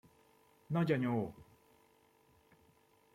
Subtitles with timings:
[0.67, 1.35] Nagyanyó!